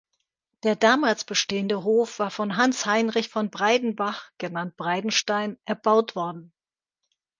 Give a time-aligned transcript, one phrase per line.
[0.63, 6.51] Der damals bestehende Hof war von Hans Heinrich von Breidenbach genannt Breidenstein erbaut worden.